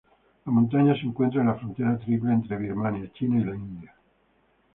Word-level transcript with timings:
La 0.47 0.51
montaña 0.51 0.95
se 0.95 1.05
encuentra 1.05 1.41
en 1.41 1.47
la 1.49 1.53
frontera 1.59 1.95
triple 1.99 2.33
entre 2.33 2.57
Birmania, 2.57 3.11
China 3.13 3.39
y 3.39 3.43
la 3.43 3.55
India. 3.55 3.95